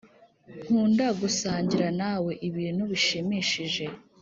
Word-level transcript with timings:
nkunda 0.63 1.05
gusangira 1.19 1.87
nawe 2.01 2.31
ibintu 2.49 2.83
bishimishije 2.91 3.85